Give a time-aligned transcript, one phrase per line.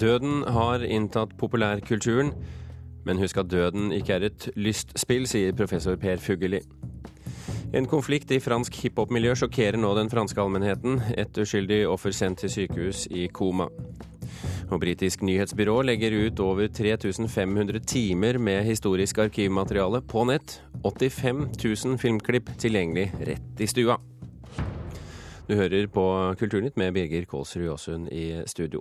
[0.00, 2.30] Døden har inntatt populærkulturen,
[3.04, 6.62] men husk at døden ikke er et lystspill, sier professor Per Fugelli.
[7.76, 11.02] En konflikt i fransk hiphop-miljø sjokkerer nå den franske allmennheten.
[11.20, 13.68] Et uskyldig offer sendt til sykehus i koma.
[14.70, 20.62] Og Britisk nyhetsbyrå legger ut over 3500 timer med historisk arkivmateriale på nett.
[20.82, 24.00] 85 000 filmklipp tilgjengelig rett i stua.
[25.46, 26.06] Du hører på
[26.40, 28.80] Kulturnytt med Birger Kålsrud Aasund i studio.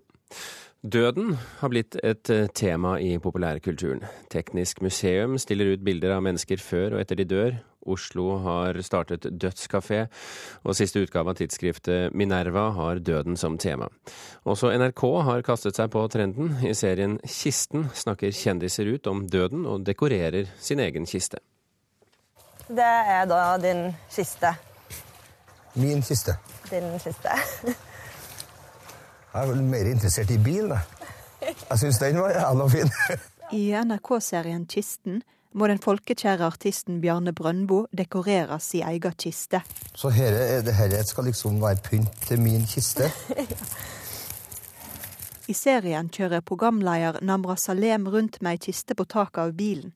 [0.80, 4.06] Døden har blitt et eh, tema i populærkulturen.
[4.32, 7.58] Teknisk museum stiller ut bilder av mennesker før og etter de dør.
[7.84, 10.06] Oslo har startet dødskafé,
[10.64, 13.90] og siste utgave av tidsskriftet Minerva har døden som tema.
[14.48, 16.56] Også NRK har kastet seg på trenden.
[16.64, 21.44] I serien Kisten snakker kjendiser ut om døden og dekorerer sin egen kiste.
[22.72, 24.56] Det er da din kiste.
[25.76, 26.40] Min kiste.
[26.72, 27.36] Din kiste.
[29.34, 30.80] Jeg er vel mer interessert i bil, da.
[31.42, 32.90] Jeg syns den var jævla fin.
[33.60, 35.22] I NRK-serien Kisten
[35.54, 39.62] må den folkekjære artisten Bjarne Brøndbo dekoreres i egen kiste.
[39.96, 43.12] Så dette skal liksom være pynt til min kiste?
[45.50, 49.94] I serien kjører programleder Namra Salem rundt med ei kiste på taket av bilen.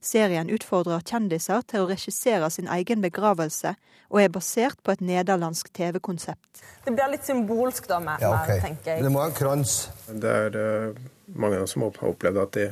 [0.00, 3.74] Serien utfordrer kjendiser til å regissere sin egen begravelse,
[4.08, 6.62] og er basert på et nederlandsk TV-konsept.
[6.84, 8.60] Det blir litt symbolsk, da, mer, Ja, okay.
[8.64, 9.04] tenker jeg.
[9.04, 9.88] Det må ha en krans.
[10.08, 12.68] Det er uh, mange som har opplevd at, de,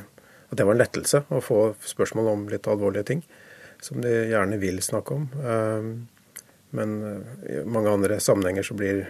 [0.50, 3.24] at det var en lettelse å få spørsmål om litt alvorlige ting,
[3.84, 5.27] som de gjerne vil snakke om.
[5.42, 6.16] Uh,
[6.77, 9.06] Men eh, i mange andre sammenhenger så blir,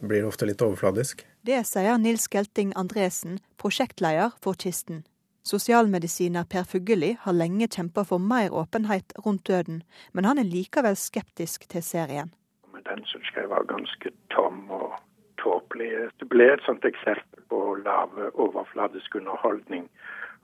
[0.00, 1.26] blir det ofte litt overfladisk.
[1.46, 5.04] Det sier Nils Gelting Andresen, prosjektleder for Kisten.
[5.42, 9.82] Sosialmedisiner Per Fugelli har lenge kjempa for mer åpenhet rundt døden,
[10.12, 12.34] men han er likevel skeptisk til serien.
[12.72, 14.98] Men den syns jeg var ganske tom og
[15.42, 15.90] tåpelig.
[16.20, 19.88] Det ble et sånt eksempel på lave overfladisk underholdning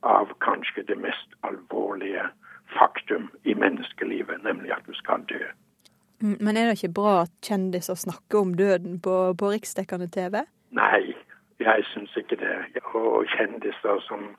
[0.03, 2.25] av kanskje det mest alvorlige
[2.78, 5.44] faktum i menneskelivet, nemlig at du skal dø.
[6.22, 10.47] Mm, Men er det ikke bra at kjendiser snakker om døden på, på riksdekkende TV?
[10.70, 11.15] Nei,
[11.60, 12.56] jeg syns ikke det.
[12.94, 14.32] Og kjendiser som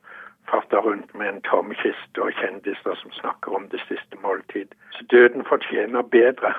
[0.51, 4.73] farter rundt med en tom kiste, og kjendiser som snakker om det siste måltid.
[4.95, 6.53] Så døden fortjener bedre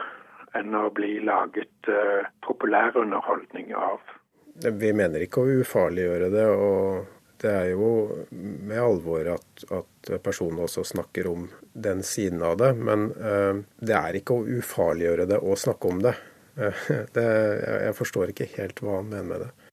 [0.56, 4.00] enn å bli laget uh, populærunderholdning av.
[4.58, 7.90] Vi mener ikke å ufarliggjøre det, og det er jo
[8.32, 12.72] med alvor at, at personene også snakker om den siden av det.
[12.80, 16.16] Men uh, det er ikke å ufarliggjøre det å snakke om det.
[16.58, 16.84] Uh,
[17.16, 19.67] det jeg, jeg forstår ikke helt hva han mener med det.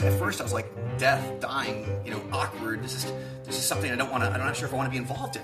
[0.00, 2.82] At first, I was like, death, dying, you know, awkward.
[2.82, 3.12] This is
[3.44, 4.30] this is something I don't want to.
[4.30, 5.42] I'm not sure if I want to be involved in.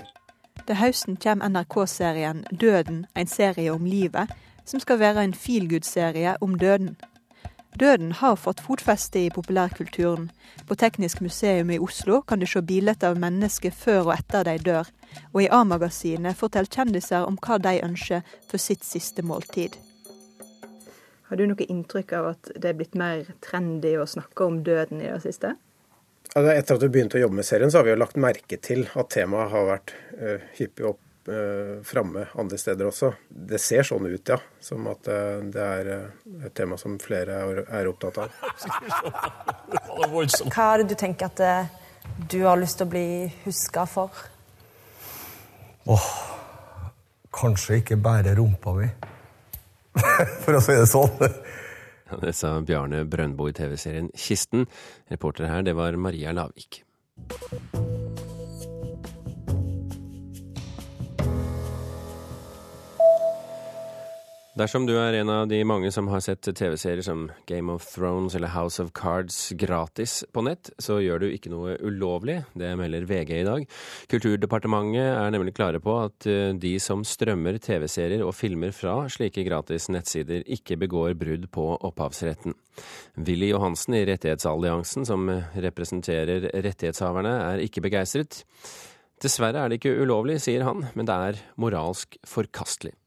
[0.67, 4.29] Til høsten kommer NRK-serien Døden, en serie om livet,
[4.65, 6.95] som skal være en feelgood-serie om døden.
[7.79, 10.31] Døden har fått fotfeste i populærkulturen.
[10.67, 14.57] På Teknisk museum i Oslo kan du se bilder av mennesker før og etter de
[14.57, 14.89] dør,
[15.33, 19.77] og i A-magasinet forteller kjendiser om hva de ønsker for sitt siste måltid.
[21.29, 25.03] Har du noe inntrykk av at det er blitt mer trendy å snakke om døden
[25.03, 25.53] i det siste?
[26.33, 28.57] Altså, etter at vi begynte å jobbe med serien, så har vi jo lagt merke
[28.61, 33.13] til at temaet har vært uh, hyppig opp uh, framme andre steder også.
[33.29, 34.37] Det ser sånn ut, ja.
[34.61, 38.29] Som at uh, det er uh, et tema som flere er, er opptatt av.
[40.49, 41.65] Hva er det du tenker at eh,
[42.31, 43.07] du har lyst til å bli
[43.43, 44.09] huska for?
[45.89, 46.07] Åh,
[47.35, 48.87] kanskje ikke bare rumpa mi.
[50.43, 51.11] For å si det sånn.
[52.21, 54.65] Det sa Bjarne Brøndbo i TV-serien Kisten.
[55.13, 56.83] Reporter her, det var Maria Lavik.
[64.59, 68.33] Dersom du er en av de mange som har sett TV-serier som Game of Thrones
[68.35, 72.41] eller House of Cards gratis på nett, så gjør du ikke noe ulovlig.
[72.59, 73.63] Det melder VG i dag.
[74.11, 79.47] Kulturdepartementet er nemlig klare på at eh, de som strømmer TV-serier og filmer fra slike
[79.47, 82.57] gratis nettsider, ikke begår brudd på opphavsretten.
[83.15, 88.43] Willy Johansen i Rettighetsalliansen, som representerer rettighetshaverne, er ikke begeistret.
[89.23, 92.97] Dessverre er det ikke ulovlig, sier han, men det er moralsk forkastelig.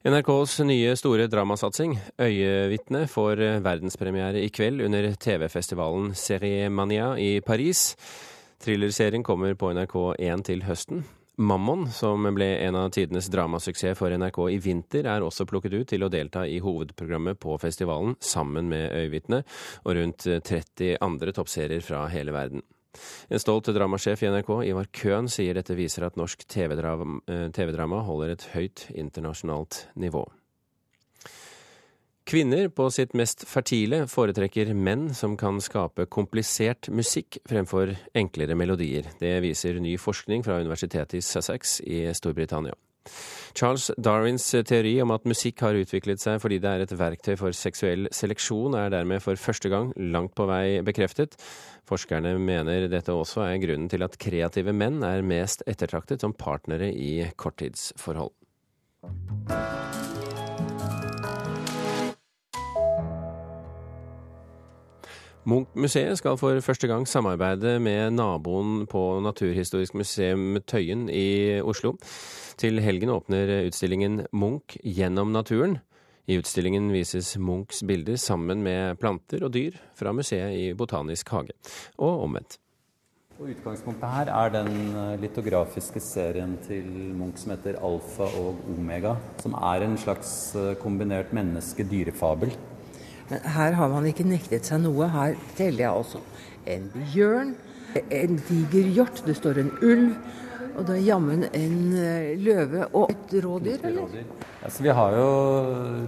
[0.00, 7.98] NRKs nye store dramasatsing, Øyevitne, får verdenspremiere i kveld under TV-festivalen Seriemania i Paris.
[8.64, 11.04] Thrillerserien kommer på NRK1 til høsten.
[11.36, 15.92] Mammon, som ble en av tidenes dramasuksess for NRK i vinter, er også plukket ut
[15.92, 19.44] til å delta i hovedprogrammet på festivalen sammen med Øyevitne
[19.84, 22.64] og rundt 30 andre toppserier fra hele verden.
[23.30, 27.20] En stolt dramasjef i NRK, Ivar Køhn, sier dette viser at norsk TV-drama
[27.54, 27.72] TV
[28.08, 30.26] holder et høyt internasjonalt nivå.
[32.30, 39.08] Kvinner på sitt mest fertile foretrekker menn som kan skape komplisert musikk fremfor enklere melodier.
[39.18, 42.76] Det viser ny forskning fra universitetet i Sussex i Storbritannia.
[43.56, 47.56] Charles Darwins teori om at musikk har utviklet seg fordi det er et verktøy for
[47.56, 51.36] seksuell seleksjon, er dermed for første gang langt på vei bekreftet.
[51.90, 56.92] Forskerne mener dette også er grunnen til at kreative menn er mest ettertraktet som partnere
[56.92, 58.34] i korttidsforhold.
[65.50, 71.96] Munch-museet skal for første gang samarbeide med naboen på Naturhistorisk museum Tøyen i Oslo.
[72.60, 75.80] Til helgen åpner utstillingen Munch gjennom naturen.
[76.30, 81.56] I utstillingen vises Munchs bilder sammen med planter og dyr fra museet i Botanisk hage,
[81.98, 82.60] og omvendt.
[83.40, 86.84] Og utgangspunktet her er den eh, litografiske serien til
[87.16, 92.54] Munch som heter Alfa og Omega, som er en slags eh, kombinert menneske-dyrefabel.
[93.30, 95.08] Men her har man ikke nektet seg noe.
[95.10, 96.22] Her teller jeg altså
[96.70, 97.54] en bjørn,
[97.96, 100.10] en diger hjort, det står en ulv,
[100.76, 104.20] og det er jammen en eh, løve og et rådyr, eller?
[104.60, 105.30] Altså, vi har jo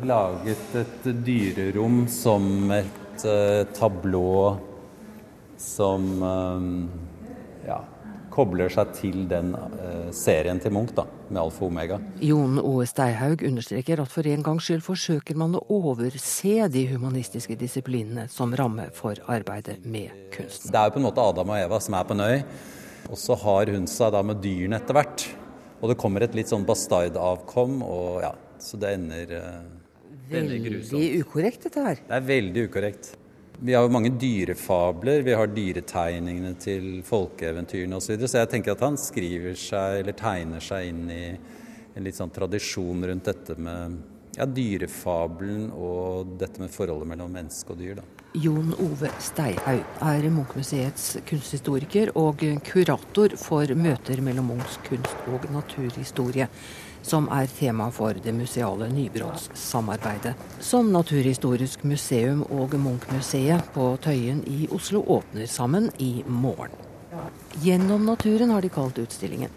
[0.07, 4.37] laget et dyrerom som et uh, tablå
[5.63, 7.12] som ja,
[8.33, 11.99] kobler seg til den uh, serien til Munch, da, med alfa og omega.
[12.25, 12.75] Jon O.
[12.89, 18.55] Steihaug understreker at for en gangs skyld forsøker man å overse de humanistiske disiplinene som
[18.59, 20.73] ramme for arbeidet med kunsten.
[20.73, 22.41] Det er jo på en måte Adam og Eva som er på en øy,
[23.11, 25.29] og så har hun seg da med dyrene etter hvert.
[25.83, 29.81] Og det kommer et litt sånn bastardavkom, og ja, så det ender uh,
[30.33, 31.99] Veldig ukorrekt, dette her.
[32.07, 33.11] Det er veldig ukorrekt.
[33.65, 38.09] Vi har jo mange dyrefabler, vi har dyretegningene til folkeeventyrene osv.
[38.09, 41.27] Så, videre, så jeg tenker at han skriver seg, eller tegner seg inn i
[41.95, 44.01] en litt sånn tradisjon rundt dette med
[44.35, 48.01] ja, dyrefabelen og dette med forholdet mellom menneske og dyr.
[48.01, 48.09] da.
[48.43, 56.51] Jon Ove Steihaug er Munch-museets kunsthistoriker og kurator for møter mellom Munchs kunst og naturhistorie,
[57.03, 64.69] som er tema for det museale nybrottssamarbeidet, som Naturhistorisk museum og Munch-museet på Tøyen i
[64.73, 66.73] Oslo åpner sammen i morgen.
[67.63, 69.51] Gjennom naturen har de kalt utstillingen.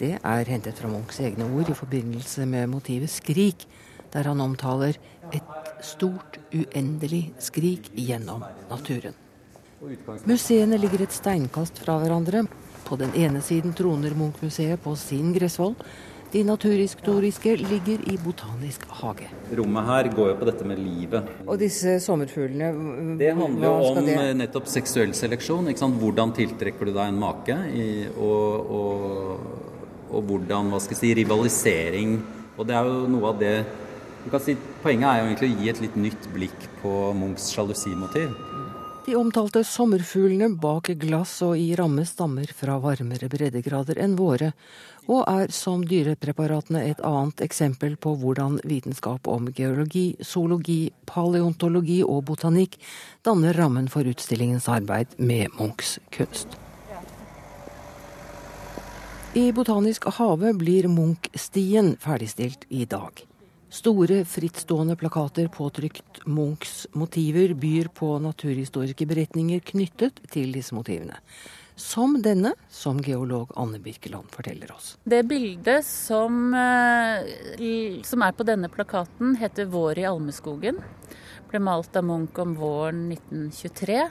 [0.00, 3.66] Det er hentet fra Munchs egne ord i forbindelse med motivet Skrik,
[4.10, 4.96] der han omtaler
[5.30, 9.14] et stort, uendelig skrik gjennom naturen.
[10.28, 12.44] Museene ligger et steinkast fra hverandre.
[12.84, 15.76] På den ene siden troner Munch-museet på sin gressvoll.
[16.30, 19.26] De naturhistoriske ligger i Botanisk hage.
[19.58, 21.26] Rommet her går jo på dette med livet.
[21.42, 24.36] Og disse sommerfuglene, Det handler jo om det?
[24.38, 25.66] nettopp seksuell seleksjon.
[25.74, 27.56] Hvordan tiltrekker du deg en make?
[27.74, 29.40] I, og, og,
[30.10, 32.20] og, hvordan, hva skal jeg si, rivalisering.
[32.56, 33.54] Og det er jo noe av det
[34.20, 37.50] du kan si Poenget er jo egentlig å gi et litt nytt blikk på Munchs
[37.52, 38.30] sjalusimotiv.
[39.06, 44.50] De omtalte sommerfuglene bak glass og i ramme stammer fra varmere breddegrader enn våre,
[45.08, 52.26] og er som dyrepreparatene et annet eksempel på hvordan vitenskap om geologi, zoologi, paleontologi og
[52.28, 52.76] botanikk
[53.26, 56.60] danner rammen for utstillingens arbeid med Munchs kunst.
[59.34, 63.29] I Botanisk hage blir Munch-stien ferdigstilt i dag.
[63.70, 71.20] Store, frittstående plakater påtrykt Munchs motiver byr på naturhistoriske beretninger knyttet til disse motivene.
[71.78, 74.96] Som denne, som geolog Anne Birkeland forteller oss.
[75.06, 80.82] Det bildet som, eh, som er på denne plakaten, heter 'Vår i Almeskogen'.
[81.48, 84.10] Ble malt av Munch om våren 1923.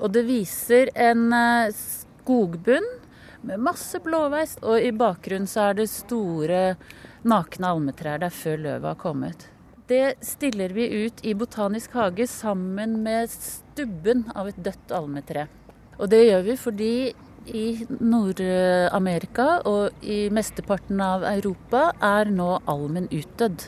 [0.00, 3.00] Og det viser en eh, skogbunn
[3.42, 6.76] med masse blåveis, og i bakgrunnen så er det store
[7.24, 9.48] nakne almetrær der før løvet har kommet.
[9.90, 15.48] Det stiller vi ut i Botanisk hage sammen med stubben av et dødt almetre.
[15.98, 16.92] Og det gjør vi fordi
[17.50, 23.66] i Nord-Amerika og i mesteparten av Europa er nå almen utdødd.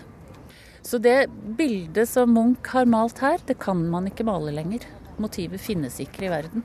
[0.83, 1.27] Så det
[1.59, 4.87] bildet som Munch har malt her, det kan man ikke male lenger.
[5.23, 6.65] Motivet finnes ikke i verden.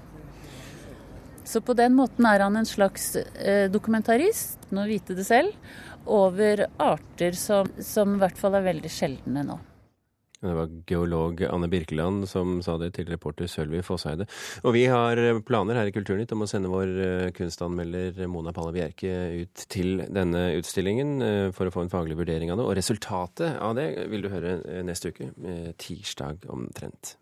[1.47, 5.53] Så på den måten er han en slags eh, dokumentarist, nå vite det selv,
[6.07, 9.57] over arter som, som i hvert fall er veldig sjeldne nå.
[10.37, 14.27] Det var geolog Anne Birkeland som sa det til reporter Sølvi Fosseide.
[14.61, 18.75] Og vi har planer her i Kulturnytt om å sende vår eh, kunstanmelder Mona Palle
[18.75, 22.67] Bjerke ut til denne utstillingen eh, for å få en faglig vurdering av det.
[22.69, 25.31] Og resultatet av det vil du høre eh, neste uke,
[25.81, 27.15] tirsdag omtrent.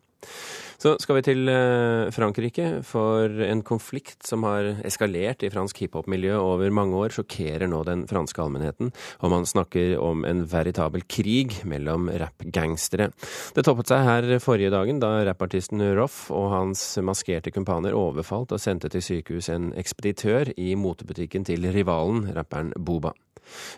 [0.82, 6.36] Så skal vi til eh, Frankrike, for en konflikt som har eskalert i fransk hiphop-miljø
[6.40, 8.92] over mange år, sjokkerer nå den franske allmennheten,
[9.24, 13.12] og man snakker om en veritabel krig mellom rappgangstere.
[13.56, 18.62] Det toppet seg her forrige dagen da rappartisten Roff og hans maskerte kumpaner overfalt og
[18.62, 23.16] sendte til sykehus en ekspeditør i motebutikken til rivalen, rapperen Boba.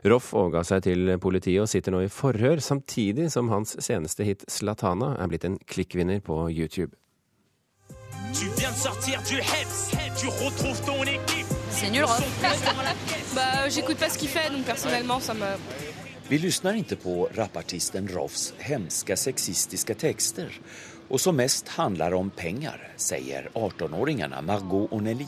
[0.03, 4.45] Roff overga seg til politiet og sitter nå i forhør, samtidig som hans seneste hit
[4.51, 6.95] Slatana er blitt en klikkvinner på YouTube.
[16.29, 20.62] Vi lyssnar inte på rapartisten Roffs hemska sexistiska texter
[21.09, 25.27] och som mest handlar om pengar, säger 18-åringarna Margot Oneli.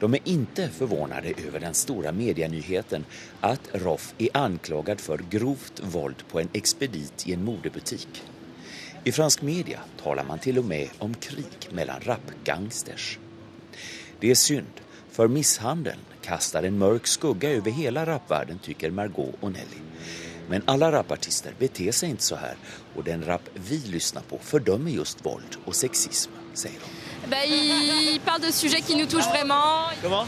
[0.00, 3.04] De är inte förvånade över den stora medienyheten
[3.40, 8.22] att Roff är anklagad för grovt våld på en expedit i en modebutik.
[9.04, 13.18] I fransk media talar man till och med om krig mellan rapgangsters.
[14.20, 19.78] Det är synd, för misshandeln kastar en mörk skugga över hela rapvärlden, tycker Margot Onelli.
[20.48, 22.56] Men alla rapartister beter sig inte så här
[22.94, 26.97] och den rap vi lyssnar på fördömer just våld och sexism, säger hon.
[27.30, 29.88] Bah, ils parlent de sujets qui nous touchent vraiment.
[30.02, 30.26] Comment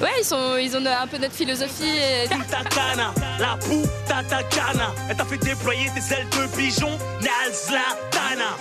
[0.00, 1.84] Ouais, ils, sont, ils ont un peu notre philosophie.
[1.84, 2.28] Et...
[2.28, 4.94] Tatana, la putatakana.
[5.10, 8.56] Elle t'a fait déployer tes ailes de pigeon, Nazlatana.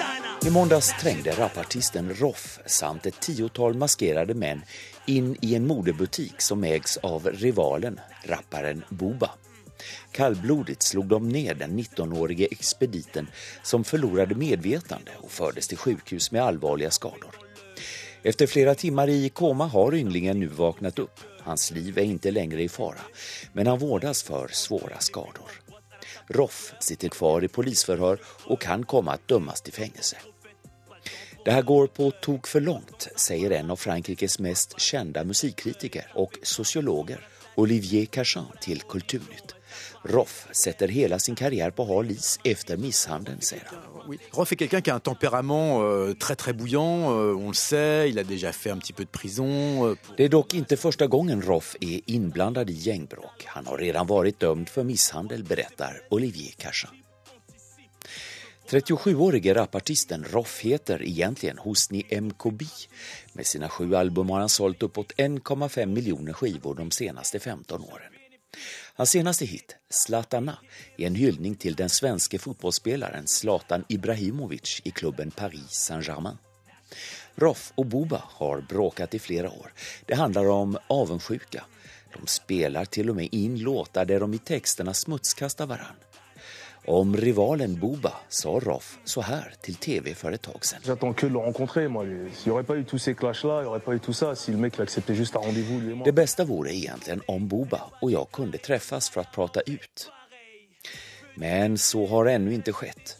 [0.45, 4.61] I måndags trängde rapartisten Roff samt ett tiotal maskerade män
[5.05, 9.29] in i en modebutik som ägs av rivalen, rapparen Boba.
[10.11, 13.27] Kallblodigt slog de ner den 19-årige expediten
[13.63, 17.46] som förlorade medvetande och fördes till sjukhus med allvarliga skador.
[18.23, 21.19] Efter flera timmar i koma har ynglingen nu vaknat upp.
[21.39, 23.01] Hans liv är inte längre i fara,
[23.53, 25.51] men han vårdas för svåra skador.
[26.27, 30.17] Roff sitter kvar i polisförhör och kan komma att dömas till fängelse.
[31.45, 36.37] Det här går på tok för långt, säger en av Frankrikes mest kända musikkritiker och
[36.43, 39.56] sociologer, Olivier Cachin till Kulturnytt.
[40.07, 43.83] Roff setter hele sin karriere på hal is etter mishandelen, sier han.
[44.07, 44.19] Oui.
[44.31, 48.09] Roff est quelqu'un qui a un tempérament euh, très très bouillant, euh, on le sait,
[48.09, 49.85] il a déjà fait un petit peu de prison.
[49.85, 50.15] Euh, pour...
[50.15, 53.45] Det är dock inte första gången Roff är inblandad i gängbråk.
[53.45, 56.89] Han har redan varit dömd för misshandel, berättar Olivier Cachin.
[58.69, 62.63] 37-årige rapartisten Roff heter egentligen Hosni MKB.
[63.33, 68.11] Med sina sju album har han sålt uppåt 1,5 miljoner skivor de senaste 15 åren.
[68.97, 70.57] Hans senaste hit, Zlatana,
[70.97, 76.37] är en hyllning till den svenske fotbollsspelaren Zlatan Ibrahimovic i klubben Paris Saint-Germain.
[77.35, 79.73] Roff och Boba har bråkat i flera år.
[80.05, 81.63] Det handlar om avundsjuka.
[82.13, 85.95] De spelar till och med in låtar där de i texterna smutskastar varann.
[86.89, 90.63] Om rivalen Boba sa Roff så her til tv for et tag
[91.89, 92.05] moi.
[96.05, 100.09] Det bästa vore egentligen om Boba og jeg kunne träffas for å prate ut.
[101.35, 103.17] Men så har ännu inte skett.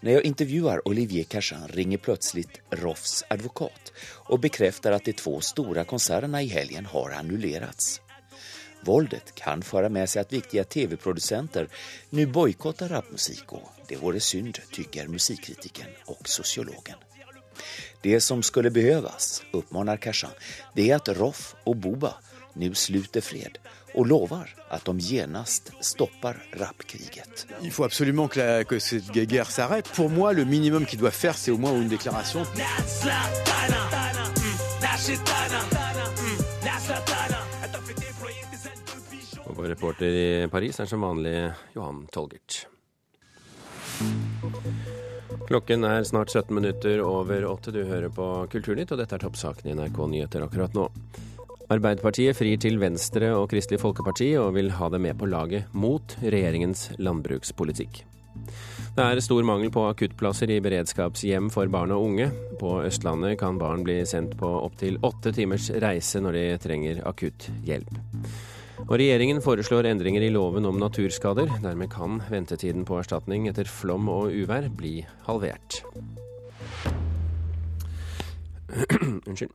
[0.00, 3.92] När jag intervjuar Olivier Cachan ringer plötsligt Roffs advokat
[4.28, 8.03] og bekrefter at de två stora konserterna i helgen har annullerats.
[8.84, 11.68] Våldet kan föra med sig att viktiga tv-producenter
[12.10, 16.96] nu bojkottar rapmusik och det vore synd, tycker musikkritiken och sociologen.
[18.02, 20.30] Det som skulle behövas, uppmanar Kashan,
[20.74, 22.14] det är att Roff och Boba
[22.52, 23.58] nu sluter fred
[23.94, 27.46] och lovar att de genast stoppar rapkriget.
[27.62, 29.88] Il faut absolument que, la, que cette guerre s'arrête.
[29.96, 32.42] Pour moi, le minimum qu'il doit faire, c'est au moins une déclaration.
[39.54, 41.36] Og vår reporter i Paris er som vanlig
[41.76, 42.64] Johan Tolgert.
[45.46, 47.70] Klokken er snart 17 minutter over åtte.
[47.70, 50.88] Du hører på Kulturnytt, og dette er toppsaken i NRK Nyheter akkurat nå.
[51.70, 56.16] Arbeiderpartiet frir til Venstre og Kristelig Folkeparti og vil ha det med på laget mot
[56.18, 58.02] regjeringens landbrukspolitikk.
[58.94, 62.26] Det er stor mangel på akuttplasser i beredskapshjem for barn og unge.
[62.58, 67.48] På Østlandet kan barn bli sendt på opptil åtte timers reise når de trenger akutt
[67.62, 68.02] hjelp.
[68.84, 71.48] Og regjeringen foreslår endringer i loven om naturskader.
[71.64, 75.80] Dermed kan ventetiden på erstatning etter flom og uvær bli halvert.
[79.28, 79.54] Unnskyld.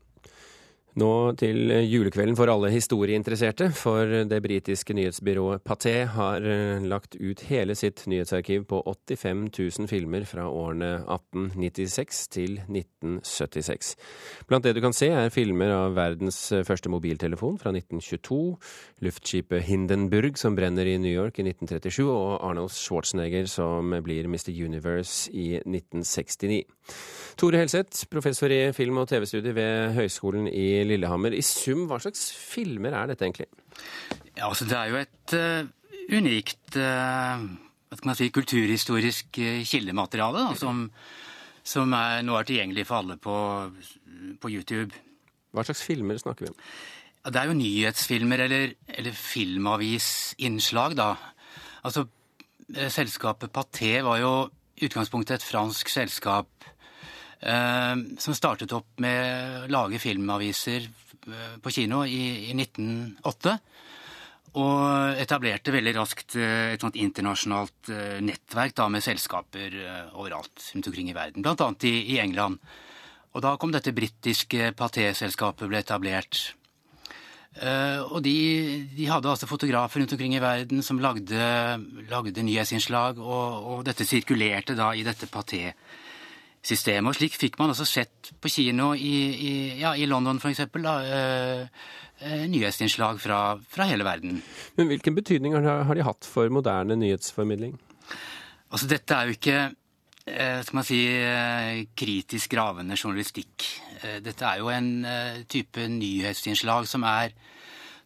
[0.98, 7.44] Nå til julekvelden for alle historieinteresserte, for det britiske nyhetsbyrået Paté har eh, lagt ut
[7.46, 13.94] hele sitt nyhetsarkiv på 85 000 filmer fra årene 1896 til 1976.
[14.50, 18.42] Blant det du kan se er filmer av verdens første mobiltelefon fra 1922,
[19.06, 24.50] luftskipet Hindenburg som brenner i New York i 1937, og Arnold Schwarzenegger som blir Mr.
[24.58, 26.66] Universe i 1969.
[27.40, 31.32] Tore Helseth, professor i film- og TV-studier ved Høgskolen i Lillehammer.
[31.32, 33.48] I sum, hva slags filmer er dette egentlig?
[34.36, 35.70] Ja, altså Det er jo et uh,
[36.18, 37.46] unikt uh,
[37.88, 40.82] hva skal man si, kulturhistorisk uh, kildemateriale da, som,
[41.64, 43.36] som er, nå er tilgjengelig for alle på,
[44.42, 44.92] på, YouTube.
[45.56, 46.60] Hva slags filmer snakker vi om?
[47.24, 51.14] Ja, det er jo nyhetsfilmer eller, eller filmavisinnslag, da.
[51.88, 52.04] Altså,
[52.92, 54.34] Selskapet Pathé var jo
[54.76, 56.52] i utgangspunktet et fransk selskap
[57.40, 63.56] som startet opp med å lage filmaviser eh, på kino i, i 1908.
[64.60, 67.94] Og etablerte veldig raskt eh, et sånt internasjonalt
[68.26, 69.78] nettverk da, med selskaper
[70.12, 71.72] overalt rundt omkring i verden, bl.a.
[71.88, 72.60] I, i England.
[73.32, 76.42] Og da kom dette britiske Pathé-selskapet ble etablert.
[77.60, 78.34] Og de,
[78.96, 81.38] de, hadde altså fotografer rundt omkring i verden som lagde,
[82.10, 86.08] lagde nyhetsinnslag, og, og, dette sirkulerte da i dette Pathé-selskapet
[86.66, 87.10] systemet.
[87.12, 90.66] Og slik fikk man også sett på kino i, i, ja, i London f.eks.
[90.76, 94.42] Uh, uh, nyhetsinnslag fra, fra, hele verden.
[94.78, 97.78] Men hvilken betydning har de hatt for moderne nyhetsformidling?
[98.70, 101.04] Altså Dette er jo ikke uh, skal man si,
[101.98, 103.70] kritisk gravende journalistikk.
[104.24, 104.92] Dette er jo en
[105.52, 107.34] type nyhetsinnslag som er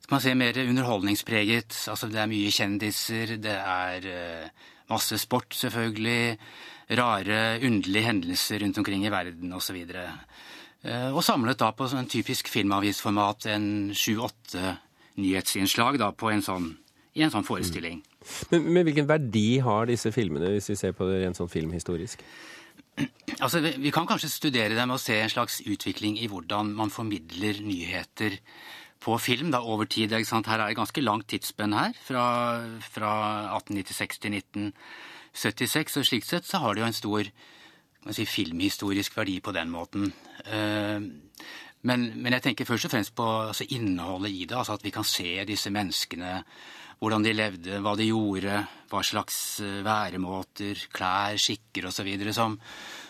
[0.03, 1.75] skal man si, mer underholdningspreget.
[1.91, 4.07] Altså Det er mye kjendiser, det er
[4.89, 6.37] masse sport, selvfølgelig
[6.99, 9.79] rare, underlige hendelser rundt omkring i verden osv.
[9.83, 10.39] Og,
[10.83, 14.77] eh, og samlet da på en typisk filmavisformat en sju-åtte
[15.21, 16.71] nyhetsinnslag da på en sånn,
[17.13, 18.01] i en sånn forestilling.
[18.51, 22.23] Men, men, hvilken verdi har disse filmene, hvis vi ser på det rent sånn filmhistorisk?
[23.39, 26.93] Altså, vi, vi kan kanskje studere dem og se en slags utvikling i hvordan man
[26.93, 28.37] formidler nyheter
[29.03, 30.13] på film da, over tid.
[30.13, 32.25] Her er det ganske langt tidsspenn her, fra,
[32.93, 33.15] fra
[33.59, 34.71] 1896 til 1900.
[35.33, 37.29] 76, og slik sett så har det jo en stor
[38.11, 40.11] si, filmhistorisk verdi på den måten.
[40.45, 40.99] Eh,
[41.83, 44.55] men, men, jeg tenker først og fremst på altså, innholdet i det.
[44.55, 46.37] altså At vi kan se disse menneskene,
[47.01, 52.13] hvordan de levde, hva de gjorde, hva slags eh, væremåter, klær, skikker osv.
[52.31, 52.57] Som,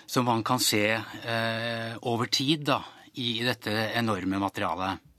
[0.09, 2.81] som man kan se eh, over tid da,
[3.13, 5.12] i, dette enorme materialet.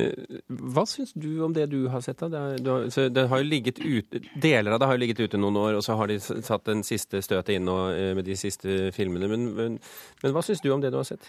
[0.00, 2.20] Eh, hva syns du om det du har sett?
[2.20, 2.28] da?
[2.28, 5.84] Det, har, det har ute, deler av det har jo ligget ute noen år, og
[5.86, 9.30] så har de satt den siste støtet inn og, med de siste filmene.
[9.30, 9.80] Men, men,
[10.22, 11.26] men hva syns du om det du har sett?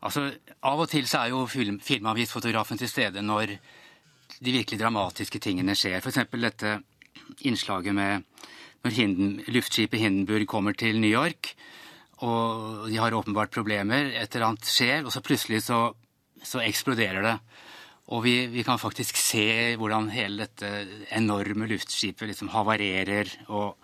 [0.00, 0.30] Altså,
[0.64, 3.56] Av og til så er jo film, filmavgiftsfotografen til stede når
[4.40, 6.00] de virkelig dramatiske tingene skjer.
[6.00, 6.22] F.eks.
[6.32, 6.78] dette
[7.44, 8.24] innslaget med
[8.80, 11.52] når Hinden, luftskipet Hindenburg kommer til New York,
[12.24, 14.12] og de har åpenbart problemer.
[14.16, 15.90] Et eller annet skjer, og så plutselig så,
[16.42, 17.34] så eksploderer det.
[18.10, 20.70] Og vi, vi, kan faktisk se hvordan hele dette
[21.14, 23.30] enorme luftskipet liksom havarerer.
[23.54, 23.76] Og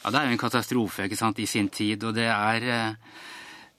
[0.00, 3.20] ja, det er jo en katastrofe ikke sant, i sin tid, og det er, eh,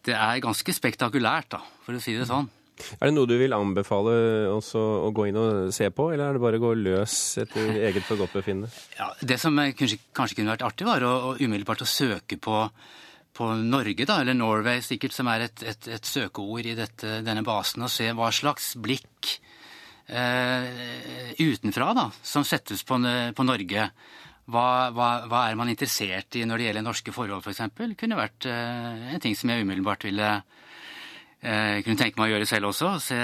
[0.06, 2.50] det er ganske spektakulært, da, for å si det sånn.
[3.00, 4.14] Er det noe du vil anbefale
[4.52, 7.74] oss å gå inn og se på, eller er det bare å gå løs etter
[7.90, 8.70] eget forgodtbefinnende?
[9.00, 12.68] Ja, det som kanskje, kanskje, kunne vært artig, var å, å umiddelbart å søke på,
[13.34, 17.46] på Norge, da, eller Norway sikkert, som er et, et, et søkeord i dette, denne
[17.48, 19.47] basen, og se hva slags blikk eh,
[20.08, 22.96] utenfra da, som settes på,
[23.36, 23.90] på Norge.
[24.48, 27.66] Hva, hva, hva, er man interessert i når det gjelder norske forhold, f.eks.?
[27.76, 32.32] For kunne vært eh, en ting som jeg umiddelbart ville eh, kunne tenke meg å
[32.32, 32.94] gjøre selv også.
[33.04, 33.18] Se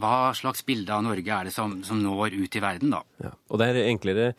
[0.00, 3.02] hva slags bilde av Norge er det som, som når ut i verden, da.
[3.26, 4.30] Ja, og det er enklere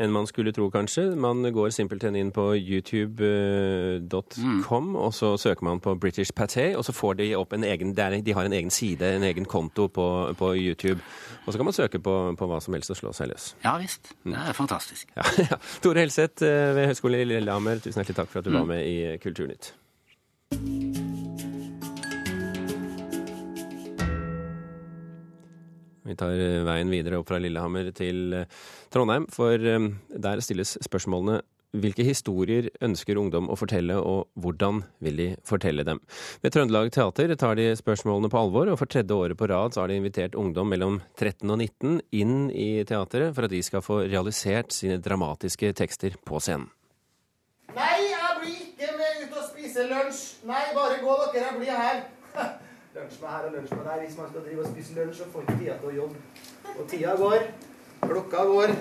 [0.00, 1.16] enn man skulle tro, kanskje.
[1.16, 4.96] Man går simpelthen inn på youtube.com, mm.
[4.96, 8.32] og så søker man på British Paté, og så får de opp en egen De
[8.32, 11.00] har en egen side, en egen konto på, på YouTube.
[11.46, 13.56] Og så kan man søke på, på, hva som helst og slå seg løs.
[13.64, 14.14] Ja visst.
[14.24, 15.08] Det er fantastisk.
[15.16, 15.56] Ja, ja.
[15.82, 18.60] Tore Helseth eh, ved Høgskolen i Lillehammer, tusen hjertelig takk for at du mm.
[18.60, 19.74] var med i Kulturnytt.
[26.12, 28.60] Vi tar eh, veien videre opp fra Lillehammer til eh,
[28.92, 31.40] Trondheim, for eh, der stilles spørsmålene
[31.72, 36.02] hvilke historier ønsker ungdom å fortelle, og hvordan vil de fortelle dem?
[36.44, 39.88] Ved Trøndelag Teater tar de spørsmålene på alvor, og for tredje året på rad har
[39.88, 44.02] de invitert ungdom mellom 13 og 19 inn i teateret for at de skal få
[44.04, 46.68] realisert sine dramatiske tekster på scenen.
[47.72, 50.26] Nei, jeg blir ikke med ut og spise lunsj.
[50.44, 52.04] Nei, bare gå dere, jeg blir her.
[52.92, 54.00] Lunsj med her og lunsj med der.
[54.04, 56.22] Hvis man skal drive og spise lunsj, så får man ikke tida til å jobbe.
[56.72, 57.46] Og tida går.
[58.02, 58.72] Klokka går.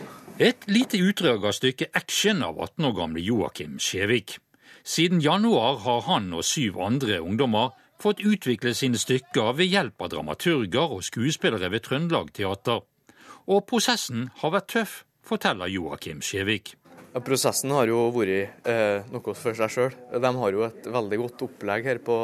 [0.41, 4.39] Et lite utdrag av stykket Action av 18 år gamle Joakim Skjevik.
[4.83, 10.09] Siden januar har han og syv andre ungdommer fått utvikle sine stykker ved hjelp av
[10.15, 12.81] dramaturger og skuespillere ved Trøndelag Teater.
[13.47, 16.73] Og prosessen har vært tøff, forteller Joakim Skjevik.
[17.11, 19.93] Ja, prosessen har jo vært eh, noe for seg sjøl.
[20.15, 22.17] De har jo et veldig godt opplegg her på,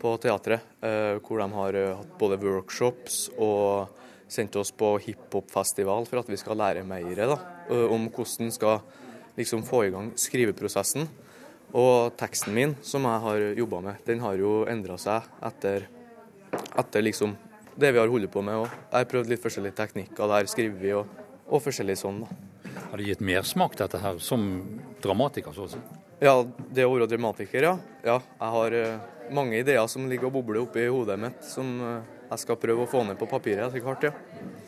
[0.00, 3.92] på teatret, eh, hvor de har eh, hatt både workshops og
[4.28, 7.38] sendt oss på hiphopfestival for at vi skal lære mer da,
[7.70, 8.80] eh, om hvordan skal
[9.36, 11.08] liksom, få i gang skriveprosessen.
[11.76, 15.88] Og teksten min, som jeg har jobba med, den har jo endra seg etter,
[16.78, 17.34] etter liksom
[17.76, 18.70] det vi har holdt på med òg.
[18.70, 21.10] Jeg har prøvd litt forskjellige teknikker der skriver vi, og,
[21.50, 22.22] og forskjellig sånn.
[22.22, 22.80] da.
[22.90, 24.46] Har det gitt mersmak, dette her, som
[25.04, 25.82] dramatiker, så å si?
[26.22, 26.38] Ja,
[26.72, 27.74] det å være dramatiker, ja.
[28.06, 28.16] ja.
[28.40, 28.78] Jeg har
[29.34, 32.90] mange ideer som ligger og bobler oppi hodet mitt, som uh, jeg skal prøve å
[32.90, 34.12] få ned på papiret etter hvert, ja.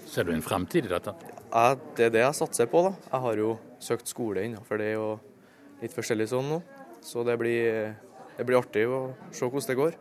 [0.08, 1.14] Ser du en fremtid i dette?
[1.48, 2.92] Ja, det er det jeg satser på, da.
[3.10, 6.60] Jeg har jo søkt skole innenfor det og litt forskjellig sånn nå.
[7.04, 7.94] Så det blir,
[8.36, 9.98] det blir artig å se hvordan det går.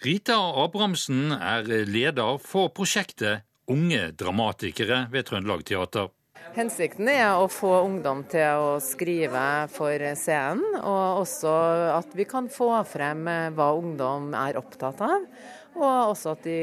[0.00, 6.08] Rita Abrahamsen er leder for prosjektet Unge dramatikere ved Trøndelag Teater.
[6.56, 11.52] Hensikten er å få ungdom til å skrive for scenen, og også
[11.94, 15.28] at vi kan få frem hva ungdom er opptatt av.
[15.78, 16.58] Og også at de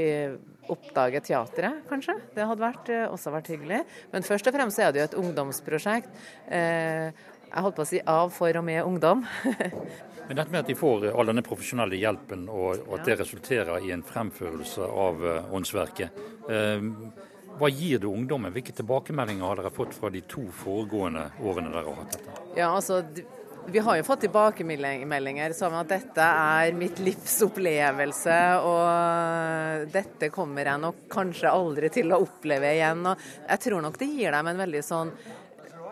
[0.67, 2.17] oppdager teatret, kanskje.
[2.35, 3.81] Det hadde vært, også vært hyggelig.
[4.11, 6.11] Men først og fremst er det jo et ungdomsprosjekt.
[6.51, 7.15] Eh,
[7.47, 9.23] jeg holdt på å si av, for og med ungdom.
[10.27, 13.93] Men dette med at de får all denne profesjonelle hjelpen, og at det resulterer i
[13.95, 16.21] en fremførelse av eh, åndsverket.
[16.51, 16.87] Eh,
[17.57, 18.53] hva gir det ungdommen?
[18.53, 22.35] Hvilke tilbakemeldinger har dere fått fra de to foregående årene dere har hatt dette?
[22.57, 23.01] Ja, altså,
[23.67, 30.69] vi har jo fått tilbakemeldinger som at dette er mitt livs opplevelse, og dette kommer
[30.71, 33.03] jeg nok kanskje aldri til å oppleve igjen.
[33.11, 35.11] Og jeg tror nok det gir dem en veldig sånn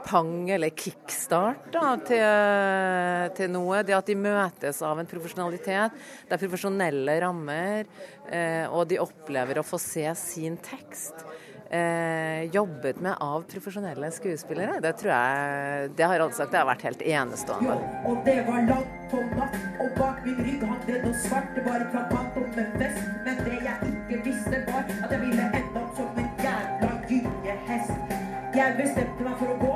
[0.05, 3.81] pang eller kickstart da, til, til, noe.
[3.83, 5.95] Det at de møtes av en profesjonalitet.
[6.27, 7.89] Det er profesjonelle rammer,
[8.29, 11.25] eh, og de opplever å få se sin tekst.
[11.69, 14.77] Eh, jobbet med av profesjonelle skuespillere.
[14.81, 17.73] Det tror jeg Det har alle sagt, det har vært helt enestående.
[17.73, 21.49] Ja, og det var langt og natt, og bak min rygg hang det noe svart.
[21.55, 25.49] Det var plakat om en vest, men det jeg ikke visste, var at jeg ville
[25.61, 28.17] ende opp som en jævla gyngehest.
[28.55, 29.75] Jeg bestemte meg for å gå.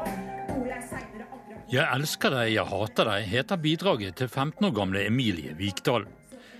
[1.69, 6.07] Jeg elsker deg, jeg hater deg, heter bidraget til 15 år gamle Emilie Vikdal.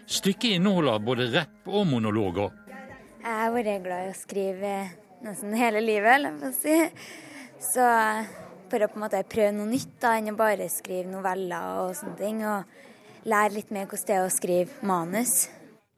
[0.06, 2.54] Stykket inneholder både rapp og monologer.
[3.24, 4.74] Jeg har vært glad i å skrive
[5.26, 6.76] nesten hele livet, la meg si.
[7.60, 7.86] Så
[8.70, 11.96] for å på en måte prøve noe nytt da, enn å bare skrive noveller og
[11.98, 12.44] sånne ting.
[12.48, 15.50] Og lære litt mer hvordan det er å skrive manus.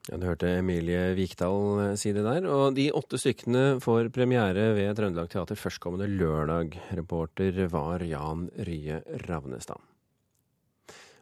[0.09, 2.47] Ja, Du hørte Emilie Vikdal eh, si det der.
[2.49, 6.79] Og de åtte stykkene får premiere ved Trøndelag Teater førstkommende lørdag.
[6.97, 9.90] Reporter var Jan Rye Ravnestad.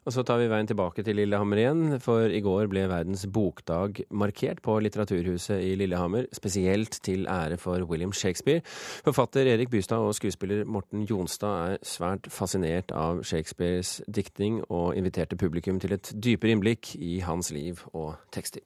[0.07, 4.03] Og så tar vi veien tilbake til Lillehammer igjen, for i går ble verdens bokdag
[4.09, 8.63] markert på Litteraturhuset i Lillehammer, spesielt til ære for William Shakespeare.
[9.05, 15.37] Forfatter Erik Bystad og skuespiller Morten Jonstad er svært fascinert av Shakespeares diktning, og inviterte
[15.39, 18.63] publikum til et dypere innblikk i hans liv og tekster.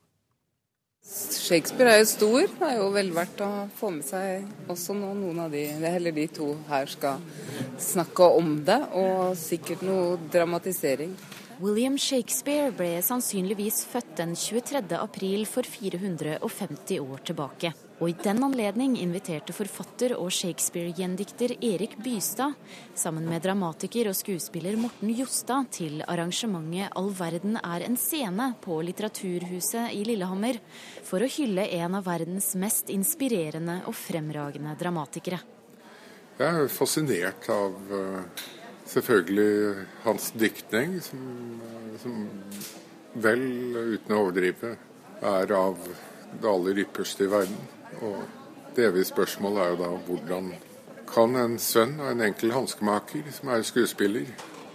[1.04, 2.46] Shakespeare er jo stor.
[2.48, 6.16] Det er jo vel verdt å få med seg også nå noen av de Heller
[6.16, 7.20] de to her skal
[7.76, 11.12] snakke om det, og sikkert noe dramatisering.
[11.60, 14.86] William Shakespeare ble sannsynligvis født den 23.
[14.98, 17.74] april for 450 år tilbake.
[18.02, 22.56] Og i den anledning inviterte forfatter og Shakespeare-gjendikter Erik Bystad
[22.98, 28.80] sammen med dramatiker og skuespiller Morten Jostad til arrangementet All verden er en scene på
[28.84, 30.58] Litteraturhuset i Lillehammer
[31.06, 35.44] for å hylle en av verdens mest inspirerende og fremragende dramatikere.
[36.40, 38.52] Jeg er fascinert av uh
[38.90, 41.22] selvfølgelig hans diktning, som,
[42.02, 42.26] som,
[43.24, 43.46] vel,
[43.96, 44.76] uten å overdrive,
[45.24, 45.80] er av
[46.34, 47.58] det aller ypperste i verden.
[48.02, 48.24] Og
[48.76, 50.52] det evige spørsmålet er jo da hvordan
[51.14, 54.30] kan en sønn av en enkel hanskemaker, som er skuespiller,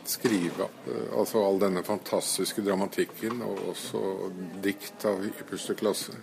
[0.08, 4.02] skrive eh, altså all denne fantastiske dramatikken, og også
[4.64, 6.14] dikt av ypperste klasse?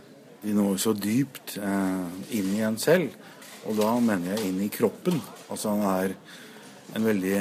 [0.42, 3.14] De når så dypt eh, inn i en selv,
[3.66, 5.20] og da mener jeg inn i kroppen.
[5.50, 6.16] Altså han er
[6.96, 7.38] en veldig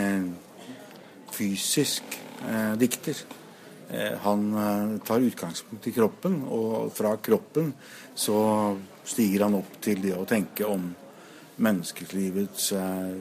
[1.34, 3.18] fysisk eh, dikter.
[3.90, 7.72] Eh, han eh, tar utgangspunkt i kroppen, og fra kroppen
[8.14, 8.38] så
[9.04, 10.90] stiger han opp til det å tenke om
[11.64, 13.18] menneskelivets eh,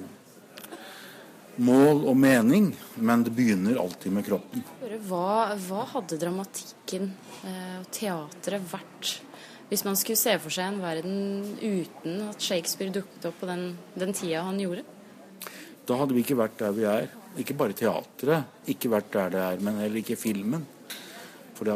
[1.63, 4.63] mål og mening, men det begynner alltid med kroppen.
[5.07, 7.11] Hva, hva hadde dramatikken
[7.45, 9.19] eh, og teatret vært
[9.73, 11.15] hvis man skulle se for seg en verden
[11.57, 14.83] uten at Shakespeare dukket opp på den, den tida han gjorde?
[15.87, 17.07] Da hadde vi ikke vært der vi er.
[17.41, 20.67] Ikke bare teatret, ikke vært der det er, men heller ikke filmen.
[21.57, 21.73] For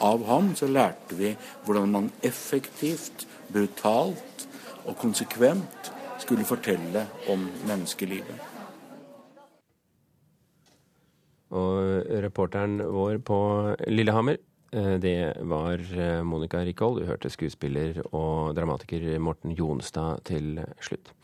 [0.00, 1.34] av ham så lærte vi
[1.66, 4.46] hvordan man effektivt, brutalt
[4.86, 8.52] og konsekvent skulle fortelle om menneskelivet.
[11.56, 13.38] Og reporteren vår på
[13.86, 14.40] Lillehammer,
[14.72, 17.00] eh, det var eh, Monica Rikhold.
[17.00, 21.14] Du hørte skuespiller og dramatiker Morten Jonstad til slutt.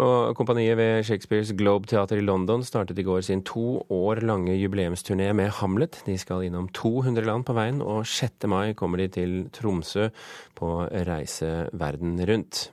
[0.00, 4.56] Og Kompaniet ved Shakespeares Globe Teater i London startet i går sin to år lange
[4.56, 6.00] jubileumsturné med Hamlet.
[6.06, 8.48] De skal innom 200 land på veien, og 6.
[8.48, 10.08] mai kommer de til Tromsø
[10.56, 12.70] på reise verden rundt.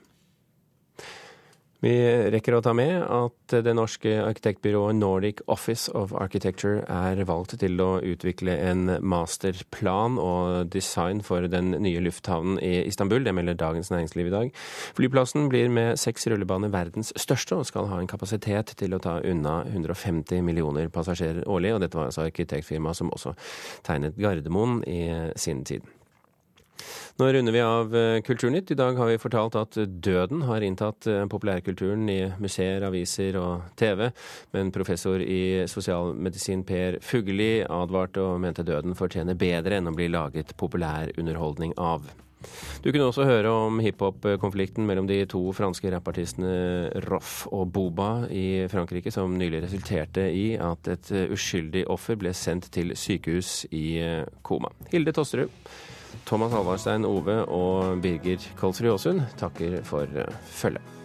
[1.80, 1.92] Vi
[2.28, 7.80] rekker å ta med at det norske arkitektbyrået Nordic Office of Architecture er valgt til
[7.80, 13.24] å utvikle en masterplan og design for den nye lufthavnen i Istanbul.
[13.24, 14.52] Det melder Dagens Næringsliv i dag.
[14.98, 19.16] Flyplassen blir med seks rullebaner verdens største og skal ha en kapasitet til å ta
[19.24, 21.72] unna 150 millioner passasjerer årlig.
[21.78, 23.32] Og dette var altså arkitektfirmaet som også
[23.88, 25.00] tegnet Gardermoen i
[25.40, 25.88] sin tid.
[27.20, 28.70] Nå runder vi av eh, Kulturnytt.
[28.70, 33.74] I dag har vi fortalt at døden har inntatt eh, populærkulturen i museer, aviser og
[33.76, 34.06] TV.
[34.56, 40.08] Men professor i sosialmedisin Per Fugelli advarte og mente døden fortjener bedre enn å bli
[40.08, 42.08] laget populær underholdning av.
[42.80, 48.64] Du kunne også høre om hiphop-konflikten mellom de to franske rappartistene Roff og Boba i
[48.72, 54.24] Frankrike, som nylig resulterte i at et uskyldig offer ble sendt til sykehus i eh,
[54.40, 54.72] koma.
[54.88, 55.52] Hilde Tosterud
[56.26, 60.06] Thomas Halvarstein Ove og Birger Kolsrud Aasund takker for
[60.44, 60.99] følget.